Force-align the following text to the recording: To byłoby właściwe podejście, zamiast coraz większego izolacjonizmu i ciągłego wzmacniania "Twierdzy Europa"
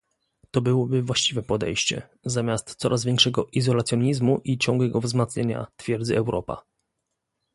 To 0.51 0.61
byłoby 0.61 1.01
właściwe 1.01 1.43
podejście, 1.43 2.09
zamiast 2.25 2.75
coraz 2.75 3.05
większego 3.05 3.47
izolacjonizmu 3.51 4.41
i 4.43 4.57
ciągłego 4.57 5.01
wzmacniania 5.01 5.67
"Twierdzy 5.77 6.17
Europa" 6.17 6.63